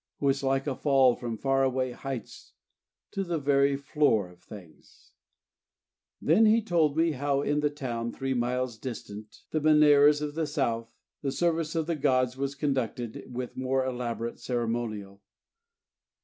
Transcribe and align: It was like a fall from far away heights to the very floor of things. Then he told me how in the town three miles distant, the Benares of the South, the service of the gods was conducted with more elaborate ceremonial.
It 0.19 0.25
was 0.25 0.41
like 0.41 0.65
a 0.65 0.73
fall 0.75 1.15
from 1.15 1.37
far 1.37 1.61
away 1.63 1.91
heights 1.91 2.53
to 3.11 3.23
the 3.23 3.37
very 3.37 3.75
floor 3.75 4.29
of 4.31 4.41
things. 4.41 5.11
Then 6.19 6.47
he 6.47 6.63
told 6.63 6.97
me 6.97 7.11
how 7.11 7.43
in 7.43 7.59
the 7.59 7.69
town 7.69 8.11
three 8.11 8.33
miles 8.33 8.79
distant, 8.79 9.43
the 9.51 9.59
Benares 9.59 10.19
of 10.19 10.33
the 10.33 10.47
South, 10.47 10.91
the 11.21 11.31
service 11.31 11.75
of 11.75 11.85
the 11.85 11.95
gods 11.95 12.35
was 12.35 12.55
conducted 12.55 13.25
with 13.31 13.55
more 13.55 13.85
elaborate 13.85 14.39
ceremonial. 14.39 15.21